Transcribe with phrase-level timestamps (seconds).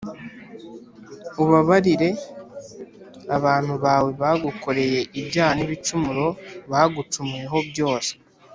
[1.43, 2.09] ubabarire
[3.35, 6.25] abantu bawe bagukoreye ibyaha n’ibicumuro
[6.71, 8.11] bagucumuyeho byose